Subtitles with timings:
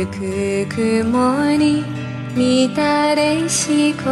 [0.00, 1.84] ゆく雲に
[2.34, 4.06] 乱れし心。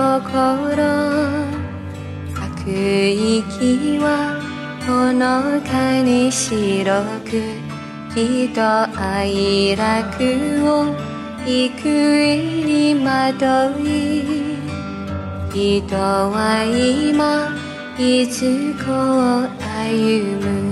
[2.34, 4.38] 吐く息は
[4.86, 7.40] ほのかに白く。
[8.14, 8.60] きっと
[9.00, 10.22] 愛楽
[10.68, 10.94] を
[11.46, 12.36] 幾重
[12.66, 14.58] に惑い。
[15.54, 17.56] 人は今
[17.98, 20.67] いつこを歩む。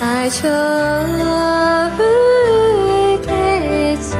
[0.00, 0.42] 愛情
[1.96, 2.02] 不
[3.22, 4.16] 決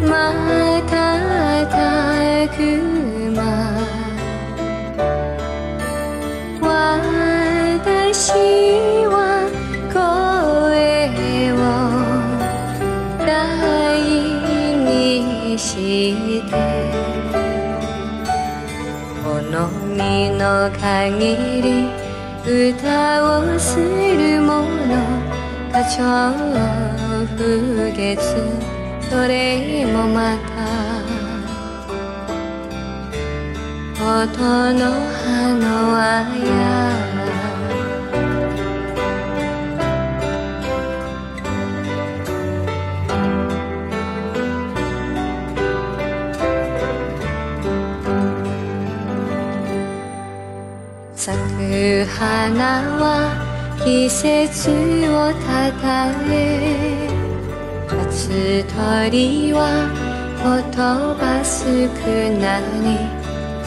[0.00, 0.10] 瞬
[2.56, 2.58] く
[3.34, 3.40] 間
[6.60, 8.30] 私
[9.08, 9.14] は
[9.92, 9.98] 声
[11.52, 11.54] を
[13.26, 13.28] 大
[14.84, 15.66] にし
[16.48, 16.52] て
[19.24, 19.28] 好
[19.86, 21.99] みの限り
[22.46, 24.96] 歌をする者
[25.72, 26.32] 花
[27.26, 28.18] 鳥風月
[29.10, 30.50] それもまた
[34.02, 36.02] 音の葉のあ
[36.34, 37.09] や
[51.20, 54.70] 咲く花は季節
[55.10, 57.10] をたたえ
[57.86, 59.84] 初鳥は
[60.40, 60.72] 言
[61.20, 61.60] 葉少
[62.40, 62.96] なに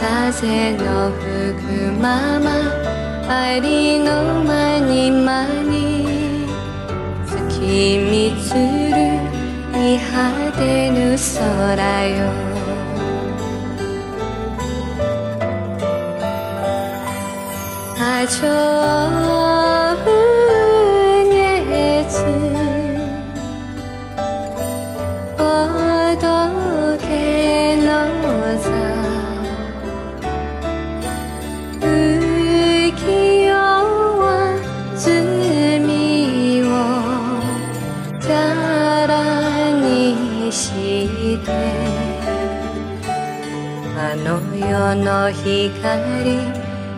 [0.02, 2.50] 風の吹くまま
[3.30, 6.48] ありのまにまに
[7.28, 9.22] 月みつる
[9.78, 12.63] 見果てぬ空よ。
[18.24, 18.40] 爱情
[20.06, 20.08] 不
[21.28, 22.08] 熱
[25.36, 25.44] 仏
[27.84, 27.92] の
[28.64, 28.72] 座
[31.82, 33.04] 浮
[33.44, 33.52] 世
[34.22, 34.24] は
[34.96, 35.04] 罪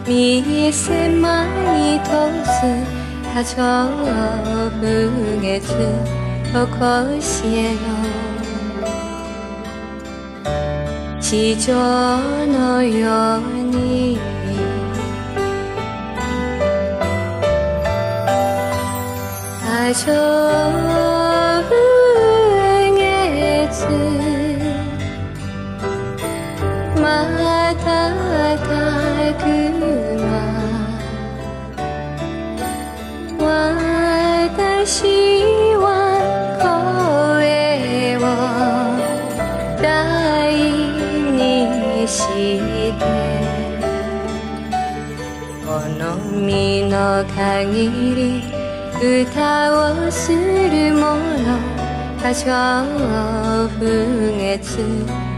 [0.05, 1.45] をざらにしてあの世の光見せま
[1.77, 2.13] いと
[2.45, 2.61] す
[3.33, 3.55] 多情
[4.69, 5.65] 不月
[6.53, 6.77] とこ
[7.19, 7.89] しえの
[11.19, 11.73] 地上
[12.45, 13.45] のよ
[34.85, 35.01] 私
[35.81, 35.89] は
[36.61, 38.21] 声を
[39.81, 40.53] 大
[41.31, 42.93] にして
[45.65, 45.73] 好
[46.29, 48.45] みの限り
[49.01, 49.73] 歌
[50.05, 51.57] をする者
[52.21, 52.45] 多少
[53.79, 53.81] 不
[54.37, 54.77] 月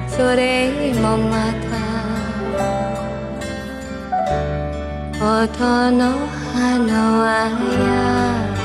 [0.09, 1.77] それもまた
[5.23, 7.47] 音の葉のあ
[8.51, 8.56] や